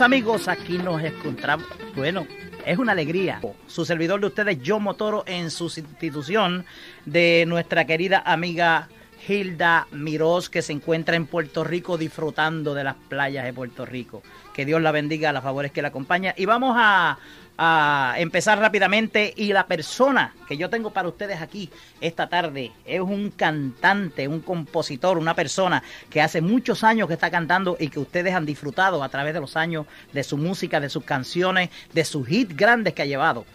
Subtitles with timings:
[0.00, 1.66] Amigos, aquí nos encontramos.
[1.94, 2.26] Bueno,
[2.64, 3.40] es una alegría.
[3.66, 6.64] Su servidor de ustedes, John Motoro, en su institución
[7.04, 8.88] de nuestra querida amiga
[9.30, 14.24] Hilda Mirós, que se encuentra en Puerto Rico disfrutando de las playas de Puerto Rico.
[14.52, 16.34] Que Dios la bendiga, las favores que la acompaña.
[16.36, 17.16] Y vamos a,
[17.56, 19.32] a empezar rápidamente.
[19.36, 24.40] Y la persona que yo tengo para ustedes aquí esta tarde es un cantante, un
[24.40, 29.04] compositor, una persona que hace muchos años que está cantando y que ustedes han disfrutado
[29.04, 32.94] a través de los años de su música, de sus canciones, de sus hits grandes
[32.94, 33.46] que ha llevado.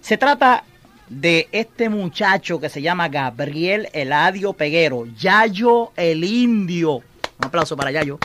[0.00, 0.62] Se trata
[1.08, 6.96] de este muchacho que se llama Gabriel Eladio Peguero, Yayo el Indio.
[6.96, 8.18] Un aplauso para Yayo.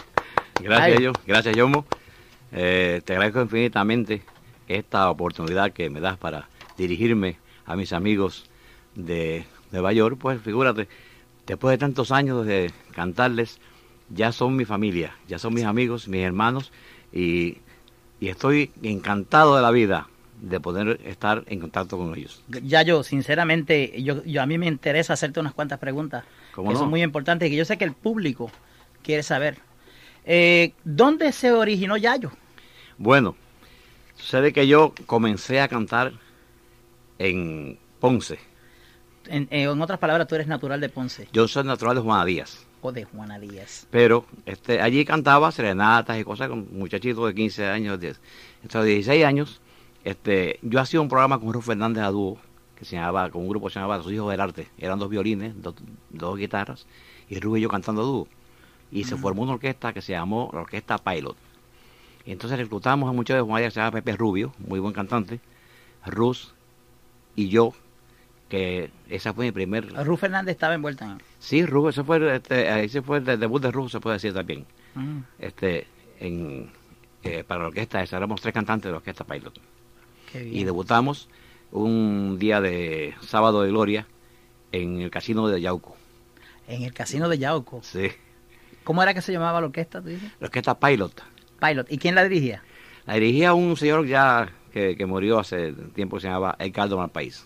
[0.62, 1.04] Gracias, Ay.
[1.04, 1.86] yo, gracias, Yomo.
[2.52, 4.24] Eh, te agradezco infinitamente
[4.68, 8.50] esta oportunidad que me das para dirigirme a mis amigos
[8.96, 10.18] de Nueva York.
[10.20, 10.88] Pues figúrate,
[11.46, 13.60] después de tantos años de cantarles,
[14.10, 16.72] ya son mi familia, ya son mis amigos, mis hermanos,
[17.14, 17.58] y,
[18.20, 20.08] y estoy encantado de la vida
[20.42, 22.42] de poder estar en contacto con ellos.
[22.48, 26.24] Yayo, sinceramente, yo, yo a mí me interesa hacerte unas cuantas preguntas
[26.56, 26.80] ¿Cómo que no?
[26.80, 28.50] son muy importantes y que yo sé que el público
[29.04, 29.58] quiere saber.
[30.26, 32.32] Eh, ¿Dónde se originó Yayo?
[32.98, 33.36] Bueno,
[34.16, 36.14] sucede que yo comencé a cantar
[37.18, 38.40] en Ponce.
[39.28, 42.26] En, eh, en otras palabras, tú eres natural de Ponce Yo soy natural de Juana
[42.26, 42.66] Díaz.
[42.82, 43.88] o de Juana Díaz.
[43.92, 48.20] Pero este, allí cantaba serenatas y cosas con muchachitos de 15 años, 10,
[48.64, 49.62] entre 16 años.
[50.04, 52.38] Este, yo hacía un programa con Ruth Fernández a dúo,
[52.76, 54.68] que se llamaba, con un grupo que se llamaba Los Hijos del Arte.
[54.78, 55.76] Eran dos violines, dos,
[56.10, 56.86] dos guitarras,
[57.30, 58.28] y Ruth y yo cantando a dúo.
[58.92, 61.36] Y se formó una orquesta que se llamó la Orquesta Pilot.
[62.26, 65.40] Y entonces reclutamos a muchos de Juan que se llama Pepe Rubio, muy buen cantante,
[66.06, 66.54] Ruth
[67.36, 67.74] y yo,
[68.50, 69.94] que esa fue mi primer...
[70.06, 71.22] Ruth Fernández estaba envuelta en...
[71.38, 74.34] Sí, Ruth, ese fue, este, ahí se fue el debut de Ruth, se puede decir
[74.34, 75.88] también Mm, este,
[76.20, 76.70] en,
[77.24, 79.60] eh, para la orquesta esa, éramos tres cantantes de la orquesta Pilot.
[80.34, 81.30] Y debutamos
[81.72, 84.08] un día de sábado de gloria
[84.72, 85.96] en el casino de Yauco.
[86.68, 87.82] En el casino de Yauco.
[87.84, 88.10] Sí,
[88.84, 90.32] ¿Cómo era que se llamaba la orquesta, tú dices?
[90.40, 91.22] la orquesta Pilot.
[91.60, 91.92] Pilot.
[91.92, 92.64] ¿Y quién la dirigía?
[93.06, 97.46] La dirigía un señor ya que, que murió hace tiempo que se llamaba Edgardo Malpaís.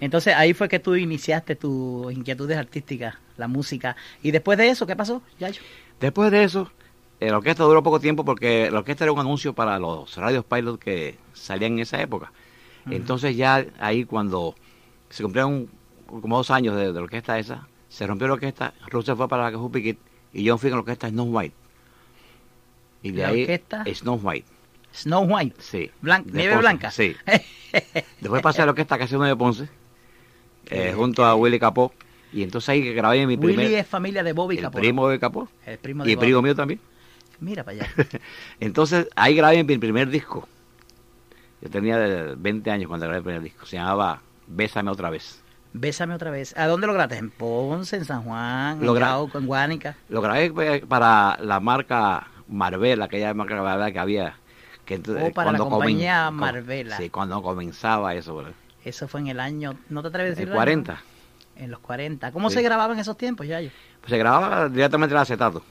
[0.00, 3.96] Entonces ahí fue que tú iniciaste tus inquietudes artísticas, la música.
[4.22, 5.60] Y después de eso, ¿qué pasó, Yayo?
[6.00, 6.72] Después de eso,
[7.28, 10.78] la orquesta duró poco tiempo porque la orquesta era un anuncio para los radios pilot
[10.78, 12.32] que salían en esa época.
[12.90, 14.54] Entonces ya ahí cuando
[15.10, 15.68] se cumplieron
[16.06, 18.72] como dos años de, de la orquesta esa, se rompió la orquesta,
[19.04, 19.98] se fue para la Piquet
[20.32, 21.54] y yo fui con la orquesta Snow White.
[23.02, 23.84] Y de ¿La ahí orquesta?
[23.94, 24.46] Snow White,
[24.94, 25.56] Snow White.
[25.58, 25.90] sí.
[26.02, 26.90] Blan- De ¿Nieve Ponce, blanca?
[26.90, 27.16] Sí.
[28.20, 29.68] Después pasé a la orquesta Casino de Ponce,
[30.66, 31.92] eh, bien, junto a Willy Capó,
[32.32, 33.58] y entonces ahí grabé mi primer...
[33.58, 34.78] Willy es familia de Bobby el Capó.
[34.78, 36.26] primo de Capó, El primo de y Bobby.
[36.26, 36.80] primo mío también.
[37.40, 37.88] Mira para allá.
[38.60, 40.46] Entonces, ahí grabé mi primer disco.
[41.62, 43.66] Yo tenía de 20 años cuando grabé el primer disco.
[43.66, 45.42] Se llamaba Bésame otra vez.
[45.72, 46.56] Bésame otra vez.
[46.56, 47.18] ¿A dónde lo grabaste?
[47.18, 49.96] ¿En Ponce, en San Juan, Lo en gra- Yauco, en Guánica?
[50.08, 53.92] Lo grabé pues, para la marca Marvel, aquella marca ¿verdad?
[53.92, 54.34] que había.
[54.84, 56.96] Que ent- Oh, para la compañía co- Marvela.
[56.96, 58.34] Sí, cuando comenzaba eso.
[58.36, 58.52] ¿verdad?
[58.84, 60.98] Eso fue en el año, ¿no te atreves a decir El 40.
[61.56, 62.32] En los 40.
[62.32, 62.56] ¿Cómo Sí.
[62.56, 63.70] se grababa en esos tiempos, Yayo?
[64.00, 65.62] Pues se grababa directamente el acetato.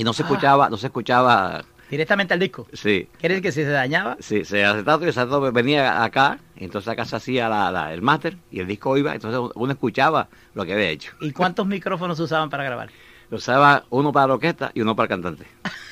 [0.00, 0.26] Y no se Ah.
[0.26, 2.66] escuchaba, no se escuchaba, Directamente al disco.
[2.72, 4.16] sí, ¿Quiere decir que si se dañaba?
[4.18, 8.00] sí, se acetato y el acetato venía acá, entonces acá se hacía la- la- el
[8.00, 11.12] máster y el disco iba, entonces uno escuchaba lo que había hecho.
[11.20, 12.88] ¿Y cuántos micrófonos usaban para grabar?
[13.30, 15.46] Usaba uno para la orquesta y uno para el cantante.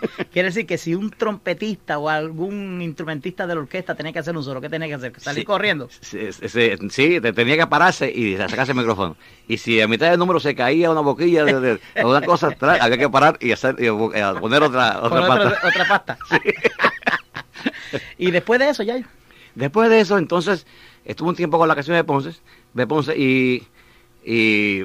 [0.32, 4.36] Quiere decir que si un trompetista o algún instrumentista de la orquesta tenía que hacer
[4.36, 5.12] un solo, ¿qué tenía que hacer?
[5.20, 5.44] ¿Salir Sí.
[5.44, 5.88] corriendo?
[6.00, 6.48] Sí, sí,
[6.90, 9.16] sí, te- tenía que pararse y sacarse el micrófono.
[9.48, 12.48] Y si a mitad del número se caía una boquilla de, de- de una cosa
[12.48, 13.92] atrás, había que parar y hacer y, eh,
[14.40, 15.58] poner otra, otra pata.
[15.66, 16.18] otra, pasta.
[18.18, 19.06] y después de eso, Yayo.
[19.54, 20.66] Después de eso, entonces,
[21.04, 22.32] estuve un tiempo con la canción de Ponce,
[22.72, 23.66] de Ponce y,
[24.24, 24.84] y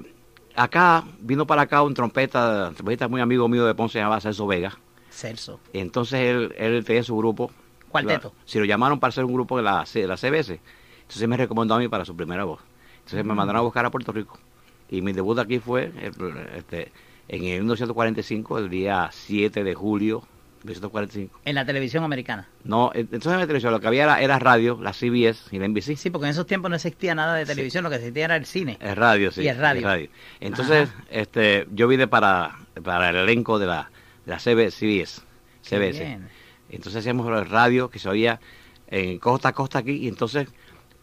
[0.55, 4.77] acá, vino para acá un trompeta, trompetista muy amigo mío de Ponce, llamaba Celso Vega.
[5.15, 5.59] Celso.
[5.73, 7.51] Entonces él, él tenía su grupo.
[7.89, 8.33] Cuarteto.
[8.45, 10.59] Si lo llamaron para hacer un grupo de la, C- de la CBS,
[11.01, 12.59] entonces me recomendó a mí para su primera voz.
[12.97, 14.37] Entonces me mandaron a buscar a Puerto Rico.
[14.89, 16.13] Y mi debut aquí fue el,
[16.57, 16.91] este,
[17.27, 20.19] en el 1945, el día 7 de julio
[20.63, 21.39] de 1945.
[21.45, 22.47] En la televisión americana.
[22.63, 25.59] No, en- entonces en la televisión lo que había era, era radio, la CBS y
[25.59, 25.95] la NBC.
[25.95, 28.45] Sí, porque en esos tiempos no existía nada de televisión, lo que existía era el
[28.45, 28.77] cine.
[28.81, 29.41] Es radio, sí.
[29.43, 30.09] Y es radio.
[30.39, 33.89] Entonces, este, yo vine para, para el elenco de la,
[34.25, 35.21] la CB CBS.
[35.61, 35.99] CBS.
[35.99, 36.29] bien.
[36.69, 38.39] Entonces hacíamos el radio que se oía
[38.87, 40.47] en costa a costa aquí y entonces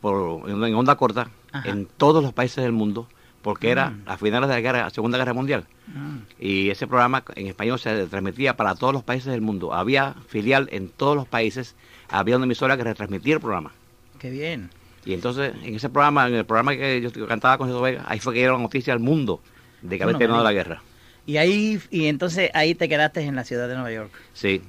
[0.01, 1.69] por, en, onda corta Ajá.
[1.69, 3.09] en todos los países del mundo
[3.43, 4.03] porque era Mm.
[4.07, 5.65] a finales de la guerra, Segunda Guerra Mundial.
[5.89, 6.19] Mm.
[6.39, 9.75] Y ese programa en español se transmitía para todos los países del mundo.
[9.75, 11.75] Había filial en todos los países,
[12.09, 13.73] había una emisora que retransmitía el programa.
[14.21, 14.71] Qué bien.
[15.05, 18.21] Y entonces, en ese programa, en el programa que yo cantaba con Jesús Vega, ahí
[18.21, 19.41] fue que dieron la noticia al mundo
[19.83, 20.83] de que había Bueno, terminado me la guerra.
[21.25, 24.11] Y ahí, y entonces ahí te quedaste en la ciudad de Nueva York.
[24.33, 24.61] Sí,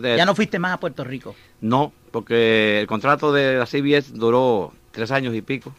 [0.00, 1.34] de- Ya no fuiste más a Puerto Rico.
[1.60, 5.72] No, porque el contrato de la CBS duró tres años y pico.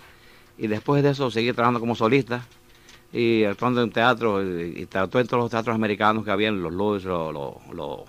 [0.58, 2.46] Y después de eso seguí trabajando como solista
[3.12, 4.42] y actuando en teatro.
[4.42, 7.56] Y, y actué en todos los teatros americanos que había en los Louis, los, los,
[7.74, 8.02] los-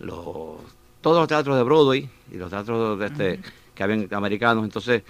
[0.00, 0.56] los-
[1.00, 3.40] todos los teatros de Broadway y los teatros de este,
[3.74, 4.64] que habían americanos.
[4.64, 5.02] Entonces,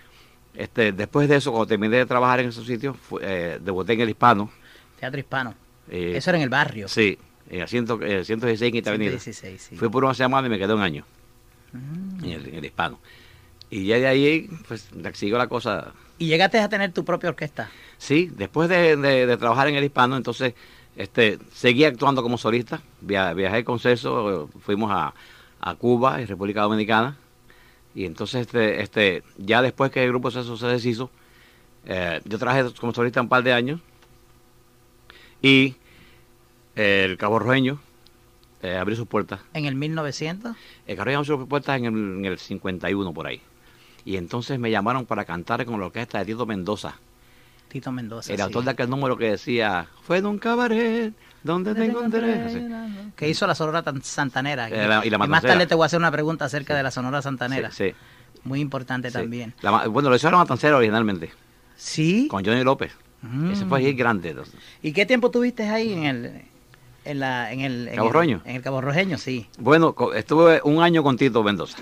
[0.54, 4.00] este, después de eso, cuando terminé de trabajar en esos sitios, fue, eh, debuté en
[4.02, 4.50] el hispano.
[5.00, 5.54] Teatro hispano.
[5.90, 6.88] Eh, Eso era en el barrio.
[6.88, 7.18] Sí,
[7.50, 9.10] en el ciento- eh, 116 Quinta Avenida.
[9.12, 9.76] 116, sí.
[9.76, 11.04] Fui por una semana y me quedé un año
[11.72, 12.24] Mm.
[12.24, 12.98] en el, en el hispano.
[13.70, 15.92] Y ya de ahí, pues, siguió la cosa.
[16.18, 17.68] Y llegaste a tener tu propia orquesta.
[17.98, 20.54] Sí, después de, de- de trabajar en el hispano, entonces,
[20.96, 22.80] este, seguí actuando como solista.
[23.00, 25.12] Via- viajé con Ceso, eh, fuimos a,
[25.60, 27.16] a Cuba y República Dominicana.
[27.94, 31.10] Y entonces, este, este, ya después que el grupo Ceso se deshizo,
[31.86, 33.80] eh, yo trabajé como solista un par de años.
[35.42, 35.76] Y
[36.74, 37.80] el Cabo Rojeño
[38.62, 39.40] eh, abrió sus puertas.
[39.54, 40.56] En el 1900.
[40.86, 43.40] El Carrillo abrió sus puertas en el, en el 51 por ahí.
[44.04, 46.94] Y entonces me llamaron para cantar con la orquesta de Tito Mendoza.
[47.68, 48.32] Tito Mendoza.
[48.32, 48.42] el sí.
[48.42, 51.12] autor de aquel número que decía, fue en un cabaret
[51.42, 52.34] donde te encontré.
[52.40, 52.68] Así.
[53.16, 54.68] Que hizo la Sonora Tan- Santanera.
[54.68, 56.90] Eh, la- y la más tarde te voy a hacer una pregunta acerca de la
[56.92, 57.70] Sonora Santanera.
[57.72, 57.94] Sí, sí,
[58.44, 59.14] Muy importante sí.
[59.14, 59.54] también.
[59.62, 61.32] La bueno, lo hizo la Matancera originalmente,
[61.76, 62.28] Sí.
[62.30, 62.92] con Johnny López.
[63.30, 63.50] Mm.
[63.52, 64.30] Ese fue ahí grande.
[64.30, 64.54] entonces.
[64.82, 66.42] ¿Y qué tiempo tuviste ahí en el
[67.04, 68.40] en la en el en Cabo Roño?
[68.44, 69.46] En el Cabo Rojeño, sí.
[69.58, 71.78] Bueno, estuve un año con Tito Mendoza.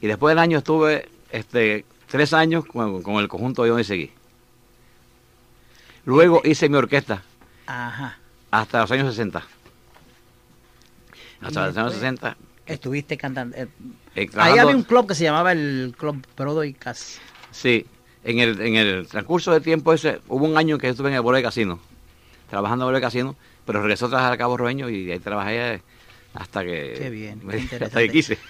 [0.00, 4.10] Y después del año estuve este, tres años con, con el conjunto de Johnny Seguí.
[6.04, 7.22] Luego hice mi orquesta
[7.66, 8.18] Ajá.
[8.50, 9.38] hasta los años 60.
[11.40, 12.36] Hasta Y los años después- 60.
[12.66, 13.56] Estuviste cantando.
[13.56, 13.66] eh,
[14.14, 17.20] eh, ahí había un club que se llamaba el Club Broadway Cas.
[17.50, 17.84] Sí,
[18.24, 21.20] en el, en el transcurso del tiempo ese, hubo un año que estuve en el
[21.22, 21.78] Bolé Casino,
[22.50, 23.36] trabajando en el Bolé Casino,
[23.66, 25.82] pero regresó a trabajar a Cabo Roeño y ahí trabajé
[26.34, 26.94] hasta que...
[26.96, 28.38] Qué bien, qué hasta que quise.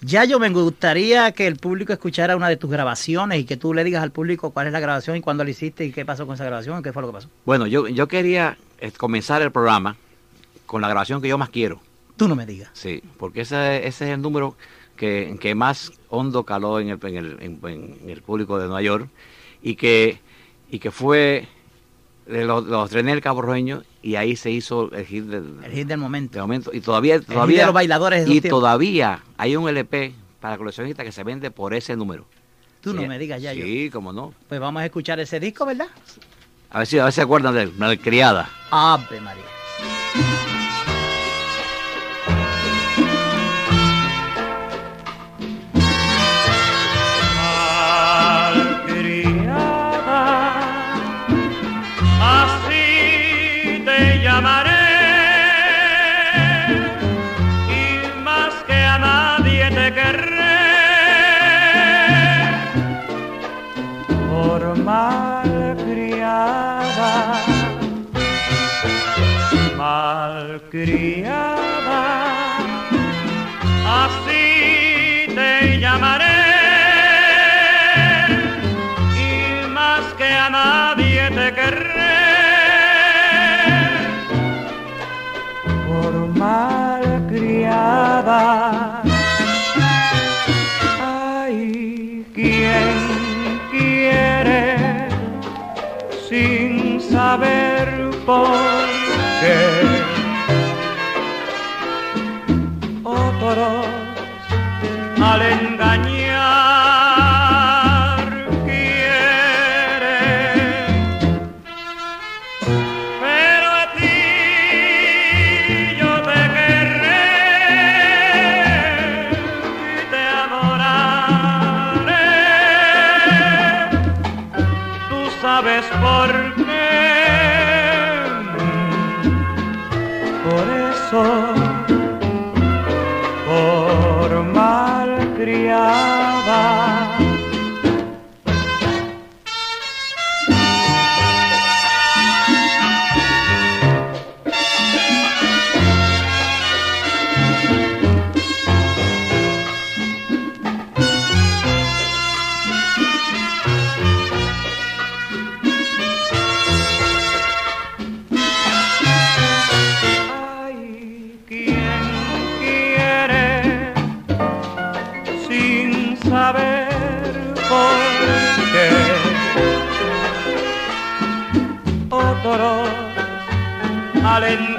[0.00, 3.74] Ya yo me gustaría que el público escuchara una de tus grabaciones y que tú
[3.74, 6.24] le digas al público cuál es la grabación y cuándo la hiciste y qué pasó
[6.24, 7.28] con esa grabación y qué fue lo que pasó.
[7.44, 9.96] bueno, yo, yo quería eh, comenzar el programa
[10.66, 11.80] con la grabación que yo más quiero,
[12.16, 12.70] Tú no me digas.
[12.74, 14.56] sí, porque ese, ese es el número
[14.98, 18.82] que, que más hondo caló en el, en, el, en- en el público de Nueva
[18.82, 19.08] York
[19.62, 20.20] y que,
[20.70, 21.48] y que fue...
[22.26, 25.60] de Los, los estrené en el Cabo Roeño y ahí se hizo el hit del,
[25.64, 26.34] El hit del momento.
[26.34, 28.50] de momento y todavía hit todavía de los bailadores y tiempos.
[28.60, 32.26] todavía hay un LP para coleccionistas que se vende por ese número
[32.80, 33.64] Tú no me digas ya yo.
[33.64, 35.88] sí cómo no Pues vamos a escuchar ese disco, ¿verdad?
[36.70, 39.42] a ver si a ver si se acuerdan de él Malcriada Ave María.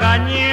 [0.10, 0.49] Al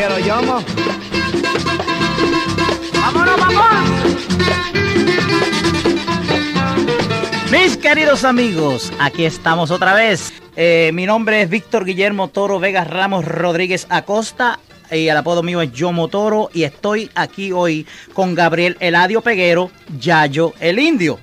[0.00, 0.64] quiero yo, mo.
[2.94, 3.90] ¡Vámonos, vamos!
[7.50, 10.32] Mis queridos amigos, aquí estamos otra vez.
[10.56, 14.58] Eh, mi nombre es Víctor Guillermo Toro Vegas Ramos Rodríguez Acosta
[14.90, 19.70] y el apodo mío es Yomo Toro y estoy aquí hoy con Gabriel Eladio Peguero,
[19.98, 21.18] Yayo el Indio.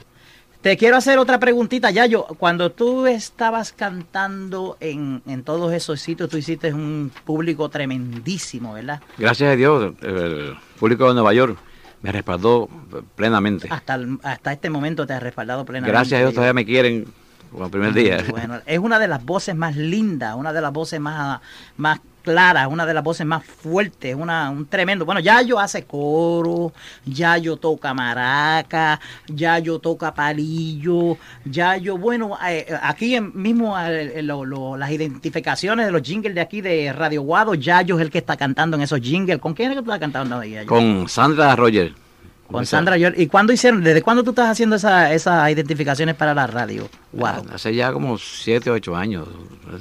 [0.67, 2.25] Te quiero hacer otra preguntita, Yayo.
[2.37, 8.99] Cuando tú estabas cantando en, en todos esos sitios, tú hiciste un público tremendísimo, ¿verdad?
[9.17, 11.57] Gracias a Dios, el público de Nueva York
[12.01, 12.67] me respaldó
[13.15, 13.69] plenamente.
[13.71, 15.93] Hasta, el- hasta este momento te has respaldado plenamente.
[15.93, 17.05] Gracias a Dios todavía me quieren
[17.49, 18.21] como el primer día.
[18.29, 21.39] Bueno, es una de las voces más lindas, una de las voces más,
[21.77, 25.05] más claras, una de las voces más fuertes, una, un tremendo.
[25.05, 26.73] Bueno, Yayo hace coro,
[27.05, 35.91] Yayo toca maraca, Yayo toca palillo, Yayo, bueno, eh, aquí mismo eh, las identificaciones de
[35.93, 38.99] los jingles de aquí de Radio Guado, Yayo es el que está cantando en esos
[38.99, 39.39] jingles.
[39.39, 40.65] ¿Con quién es que tú estás cantando ahí?
[40.65, 42.06] Con Sandra Roger.
[42.47, 43.15] Con Sandra York.
[43.17, 43.83] ¿Y cuándo hicieron?
[43.83, 46.89] ¿Desde cuándo tú estás haciendo esa- esas identificaciones para la radio?
[47.11, 47.45] Wow.
[47.53, 49.27] Hace ya como siete o ocho años.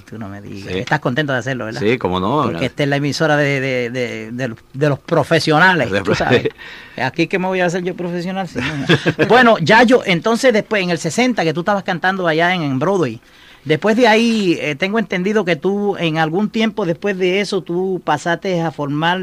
[0.09, 0.73] Tú no me digas.
[0.73, 0.79] Sí.
[0.81, 1.81] Estás contento de hacerlo, ¿verdad?
[1.81, 2.43] Sí, como no.
[2.45, 6.49] Porque esta es la emisora de, de, de, de los- profesionales, tú sabes.
[6.97, 8.49] Aquí que me voy a hacer yo profesional.
[8.49, 9.27] Sí, no.
[9.29, 12.79] bueno, ya yo, entonces después, en el 60, que tú estabas cantando allá en, en
[12.79, 13.21] Broadway,
[13.65, 18.01] después de ahí, eh, tengo entendido que tú, en algún tiempo después de eso, tú
[18.05, 19.21] pasaste a formar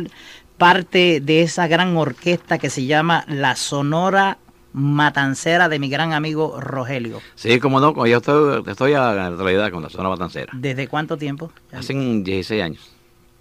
[0.64, 4.38] parte de esa gran orquesta que se llama La Sonora
[4.72, 7.20] Matancera de mi gran amigo Rogelio.
[7.36, 10.54] Sí, como no, yo estoy, estoy a la actualidad con la zona matancera.
[10.56, 11.52] ¿Desde cuánto tiempo?
[11.74, 12.92] Hace 16 años.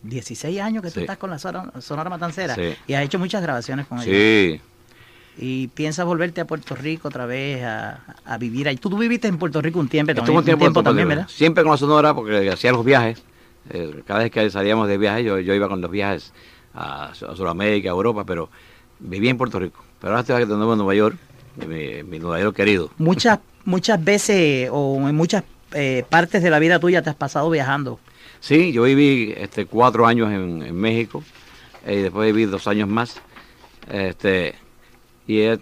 [0.03, 1.01] 16 años que tú Sí.
[1.03, 2.75] estás con la Sonora, Sonora Matancera Sí.
[2.89, 4.11] y has hecho muchas grabaciones con ellos.
[4.13, 4.61] Sí,
[5.39, 8.77] Y piensas volverte a Puerto Rico otra vez a, a vivir ahí.
[8.79, 11.07] Tú, tú viviste en Puerto Rico un tiempo, también, un tiempo, también.
[11.09, 11.29] ¿verdad?
[11.29, 13.23] Siempre con la Sonora, porque hacía los viajes.
[13.71, 16.33] Eh, cada vez que salíamos de viaje, yo, yo iba con los viajes
[16.75, 18.49] a, a Sudamérica, a Europa, pero
[18.99, 19.83] vivía en Puerto Rico.
[20.01, 21.17] Pero ahora estoy aquí de nuevo en Nueva York,
[21.69, 22.91] mi, mi Nueva York querido.
[22.99, 27.49] Muchas, muchas veces o en muchas eh, partes de la vida tuya te has pasado
[27.51, 27.99] viajando.
[28.41, 31.23] Sí, yo viví este, cuatro años en, en México
[31.87, 33.21] eh, y después viví dos años más.
[33.91, 34.55] Este,
[35.27, 35.61] y vi-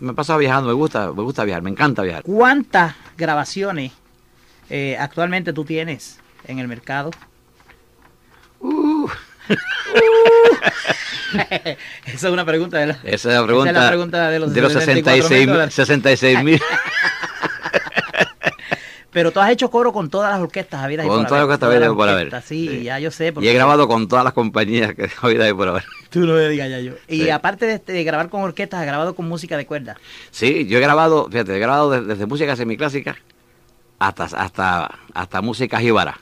[0.00, 2.22] me he pasado viajando, me gusta, me gusta viajar, me encanta viajar.
[2.22, 3.92] ¿Cuántas grabaciones
[4.70, 7.10] eh, actualmente tú tienes en el mercado?
[8.60, 9.08] Uh,
[12.06, 12.98] Esa es una pregunta, ¿verdad?
[13.04, 15.48] esa es la pregunta, es la pregunta de los 66 mil mil.
[15.48, 15.74] dólares.
[15.74, 16.60] 66 mil.
[19.10, 21.44] Pero tú has hecho coro con todas las orquestas habidas y Con por todas las
[21.44, 22.42] orquestas habidas y por haber.
[22.42, 22.82] Sí, Sí.
[22.84, 23.34] ya yo sé.
[23.40, 25.84] y he grabado con todas las compañías que hoy hay por haber.
[26.08, 26.92] Tú no me digas ya yo.
[27.08, 27.30] Y Sí.
[27.30, 29.98] aparte de, este, de grabar con orquestas, has grabado con música de cuerda.
[30.30, 33.16] Sí, yo he grabado, fíjate, he grabado desde, desde música semiclásica
[33.98, 36.18] hasta, hasta, hasta música jíbara.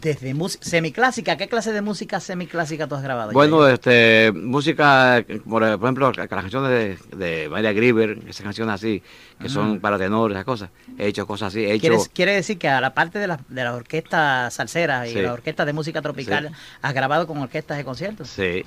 [0.00, 3.32] Desde música semiclásica, ¿qué clase de música semiclásica tú has grabado?
[3.32, 3.74] Bueno, Yayo?
[3.74, 9.02] este, música, por, ejemplo, las canciones de, de María Grieber, esas canciones así,
[9.40, 10.70] que son para tenores, esas cosas.
[10.98, 11.82] He hecho cosas así, he hecho...
[11.88, 15.20] ¿Quieres- quiere decir que a la parte de las de las orquestas salseras y Sí.
[15.22, 16.54] las orquestas de música tropical, Sí.
[16.82, 18.28] has grabado con orquestas de conciertos.
[18.28, 18.64] Sí.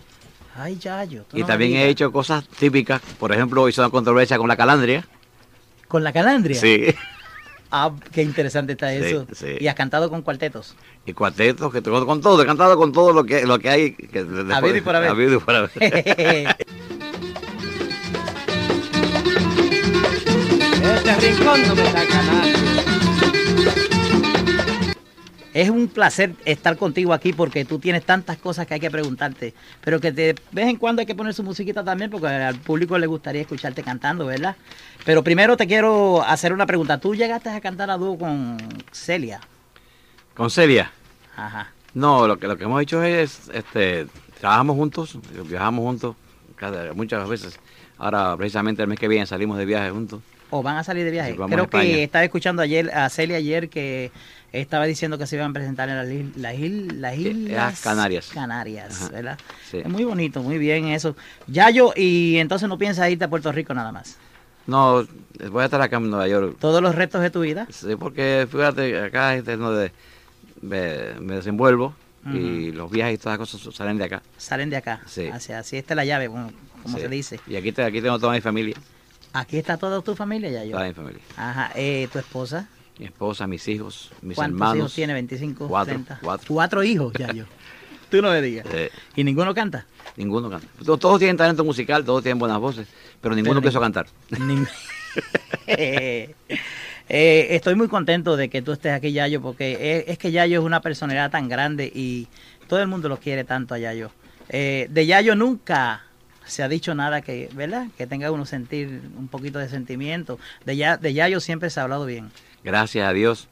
[0.56, 1.24] Ay, Yayo.
[1.30, 4.56] tú Y no también he hecho cosas típicas, por ejemplo, hice una controversia con la
[4.56, 5.06] calandria.
[5.88, 6.60] ¿Con la calandria?
[6.60, 6.86] Sí.
[7.70, 9.28] Ah, qué interesante está Sí, eso.
[9.34, 9.58] sí.
[9.60, 10.74] Y has cantado con cuartetos.
[11.08, 13.92] Y cuartetos, que con, con todo, he cantado con todo lo que, lo que hay.
[13.94, 15.10] Que, después- Habido y por haber.
[15.10, 15.72] habido y por haber.
[20.84, 22.54] este rincón no me saca nadie.
[25.54, 29.54] Es un placer estar contigo aquí porque tú tienes tantas cosas que hay que preguntarte.
[29.84, 32.98] Pero que de vez en cuando hay que poner su musiquita también porque al público
[32.98, 34.56] le gustaría escucharte cantando, ¿verdad?
[35.06, 37.00] Pero primero te quiero hacer una pregunta.
[37.00, 38.58] ¿Tú llegaste a cantar a dúo con
[38.92, 39.40] Celia?
[40.36, 40.92] Con Celia.
[41.38, 41.72] Ajá.
[41.94, 44.08] No, lo que, lo que hemos hecho es, este,
[44.40, 46.16] trabajamos juntos, viajamos juntos
[46.56, 47.60] cada- muchas veces.
[47.98, 50.22] Ahora, precisamente el mes que viene salimos de viaje juntos.
[50.50, 51.36] ¿O van a salir de viaje?
[51.36, 54.12] Creo que estaba escuchando ayer a Celia ayer que
[54.54, 58.30] estaba diciendo que se iban a presentar en las, islas las Canarias.
[58.34, 59.40] Canarias, Ajá, ¿verdad?
[59.70, 59.80] sí.
[59.80, 61.16] Es muy bonito, muy bien eso.
[61.48, 64.18] Yayo, y entonces no piensas irte a Puerto Rico nada más.
[64.68, 65.06] No,
[65.52, 66.56] voy a estar acá en Nueva York.
[66.60, 67.68] Todos los restos de tu vida.
[67.70, 69.92] Sí, porque fíjate, acá este, es donde
[70.62, 71.94] me, me desenvuelvo
[72.34, 74.22] y los viajes y todas las cosas salen de acá.
[74.38, 75.02] Salen de acá.
[75.06, 75.28] Sí.
[75.28, 76.52] Así, así esta es la llave, como,
[76.84, 77.04] como Sí.
[77.04, 77.40] se dice.
[77.48, 78.76] Y aquí, te- aquí tengo toda mi familia,
[79.34, 80.72] Aquí está toda tu familia, Yayo.
[80.72, 81.22] toda mi familia.
[81.38, 81.72] Ajá.
[81.76, 82.68] Eh, ¿Tu esposa?
[82.98, 84.78] Mi esposa, mis hijos, mis ¿Cuántos hermanos.
[84.78, 85.14] hijos tiene?
[85.22, 85.68] ¿25?
[85.68, 86.20] Cuatro, 30?
[86.48, 86.84] cuatro.
[86.84, 87.46] hijos, Yayo.
[88.10, 88.66] Tú no me digas.
[88.74, 89.86] Eh, ¿Y ninguno canta?
[90.16, 90.66] ninguno canta.
[90.84, 92.88] Todos, todos tienen talento musical, todos tienen buenas voces,
[93.22, 94.08] pero ninguno Pero quiso cantar.
[94.32, 94.68] Ning-
[97.10, 100.60] Eh, estoy muy contento de que tú estés aquí, Yayo, porque es, es que Yayo
[100.60, 102.28] es una personalidad tan grande y
[102.68, 104.12] todo el mundo lo quiere tanto a Yayo.
[104.50, 106.04] Eh, de Yayo nunca
[106.46, 107.88] se ha dicho nada que, ¿verdad?
[107.98, 110.40] Que tenga uno sentir un poquito de sentimiento.
[110.66, 112.32] De, ya, de Yayo siempre se ha hablado bien.
[112.64, 113.48] Gracias a Dios,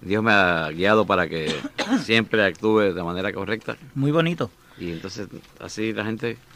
[0.00, 1.54] Dios me ha guiado para que
[2.02, 3.76] siempre actúe de manera correcta.
[3.94, 4.50] Muy bonito.
[4.78, 5.28] Y entonces
[5.60, 6.36] así la gente...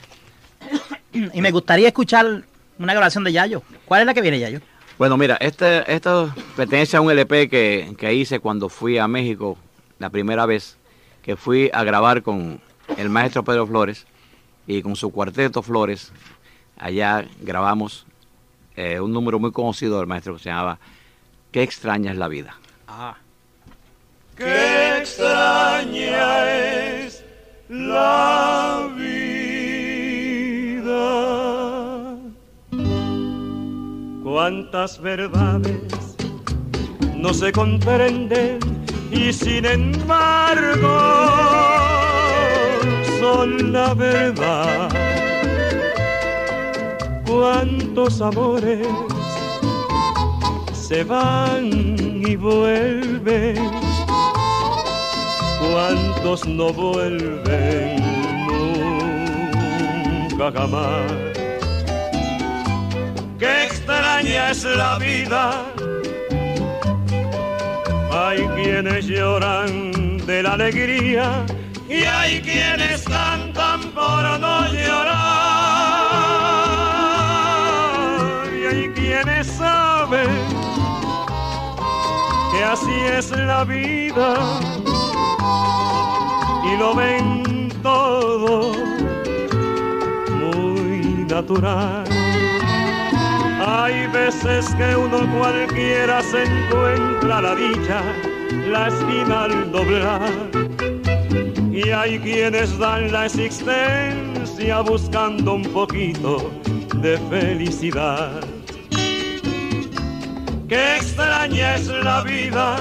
[1.15, 2.43] Y me gustaría escuchar
[2.79, 3.63] una grabación de Yayo.
[3.85, 4.63] ¿Cuál es la que viene, Yayo?
[4.99, 9.57] Bueno, mira, este, esto pertenece a un LP que, que hice cuando fui a México
[9.99, 10.77] la primera vez,
[11.23, 12.61] que fui a grabar con
[12.97, 14.07] el maestro Pedro Flores
[14.67, 16.13] y con su cuarteto Flores.
[16.77, 18.07] Allá grabamos
[18.77, 20.79] eh, un número muy conocido del maestro que se llamaba
[21.51, 22.57] Qué extraña es la vida.
[22.89, 23.17] Ah.
[24.37, 27.25] Qué extraña es
[27.69, 29.12] la vida.
[34.33, 36.17] Cuántas verdades
[37.15, 38.61] no se comprenden
[39.11, 41.01] y sin embargo
[43.21, 44.89] son la verdad.
[47.27, 48.89] Cuántos amores
[50.73, 51.67] se van
[52.27, 53.71] y vuelven
[55.61, 57.97] cuántos no vuelven
[60.31, 61.32] nunca jamás.
[63.85, 65.65] Extraña es la vida.
[68.13, 71.45] Hay quienes lloran de la alegría
[71.89, 75.19] y hay quienes cantan por no llorar.
[78.55, 80.31] Y hay quienes saben
[82.53, 84.37] que así es la vida
[86.73, 88.75] y lo ven todo
[90.31, 92.22] muy natural.
[93.65, 98.03] Hay veces que uno cualquiera se encuentra la dicha,
[98.69, 100.33] la esquina al doblar.
[101.71, 106.51] Y hay quienes dan la existencia buscando un poquito
[106.97, 108.41] de felicidad.
[110.69, 112.77] Qué extraña es la vida.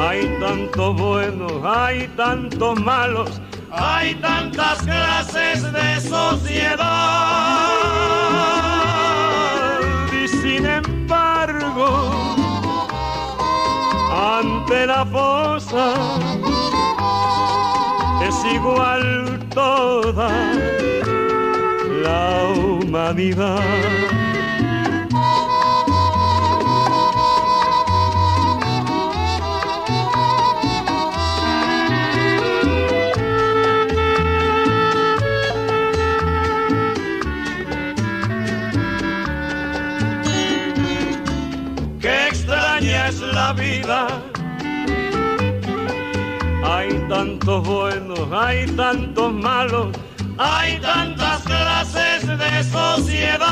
[0.00, 7.75] Hay tanto bueno, hay tantos malos, hay tantas clases de sociedad.
[14.86, 15.94] La fosa
[18.28, 20.30] es igual toda
[22.02, 24.25] la humanidad.
[47.08, 49.88] Tantos buenos, hay tantos malos,
[50.38, 53.46] hay tantas clases de sociedad.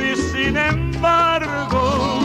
[0.00, 2.18] Y sin embargo,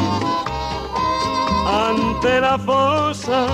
[1.68, 3.46] ante la fosa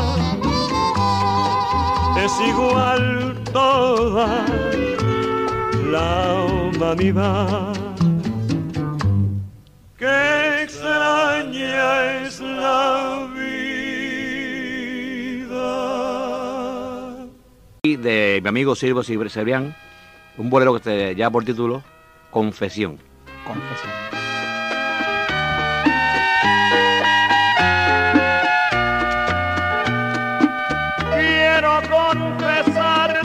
[2.24, 4.46] es igual toda
[5.92, 7.87] la humanidad.
[18.38, 19.76] De mi amigo Silvio Cebrián,
[20.38, 21.84] un bolero que te- ya por título
[22.30, 23.00] Confesión.
[23.44, 23.92] Confesión.
[31.16, 33.18] Quiero confesarte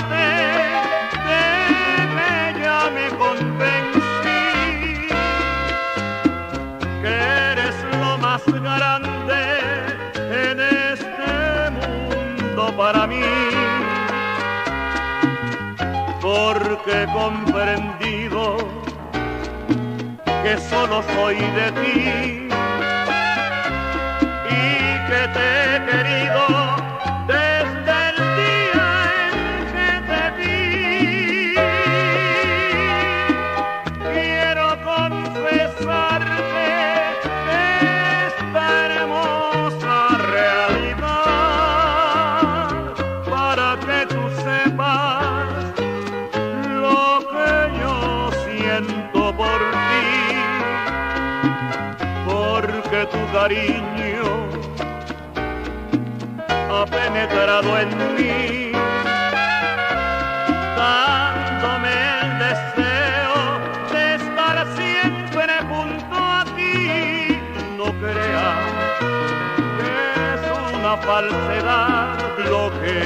[16.34, 18.56] Porque he comprendido
[20.42, 22.51] que solo soy de ti
[52.92, 54.48] porque tu cariño
[56.70, 58.72] ha penetrado en mí,
[60.76, 63.36] dándome el deseo
[63.92, 67.40] de estar siempre junto a ti.
[67.78, 68.60] No creas
[69.78, 69.92] que
[70.34, 70.42] es
[70.78, 72.18] una falsedad
[72.50, 73.00] lo que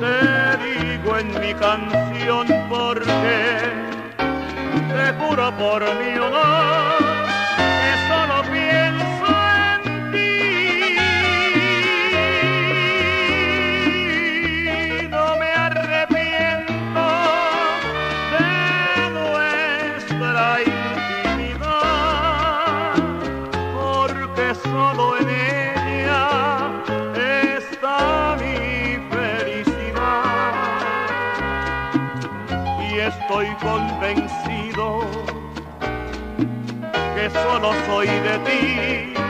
[0.00, 0.18] te
[0.66, 3.60] digo en mi canción, porque
[4.92, 7.09] te juro por mi honor
[24.70, 26.24] solo en ella
[27.58, 30.62] está mi felicidad.
[32.88, 34.86] Y estoy convencido
[37.14, 39.29] que solo soy de ti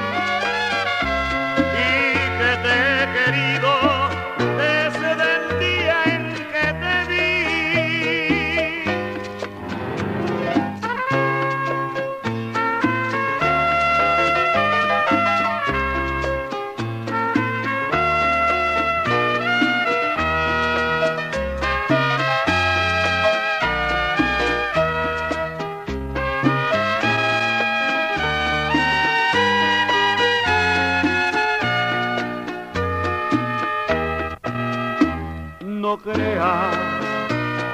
[35.91, 36.77] No creas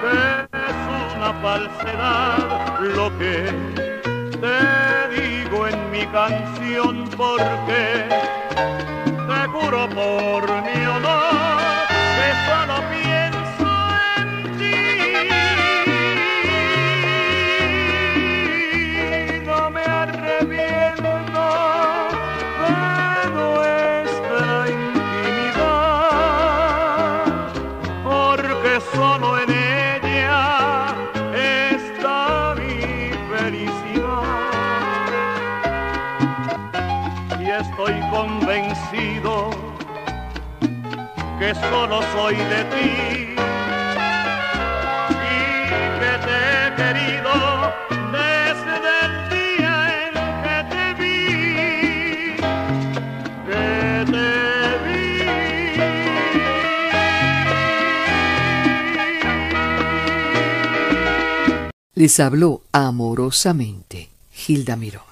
[0.01, 3.45] que es una falsedad lo que
[4.41, 8.09] te digo en mi canción porque
[9.05, 11.26] te juro por mi honor
[37.41, 39.51] Y estoy convencido
[41.39, 42.91] que solo soy de ti
[45.11, 45.37] y
[46.01, 47.33] que te he querido
[48.13, 50.13] desde el día en
[50.45, 52.37] que te vi,
[53.47, 53.67] que
[54.11, 54.31] te
[54.87, 55.07] vi.
[61.95, 65.06] Les habló amorosamente Gilda Mirós.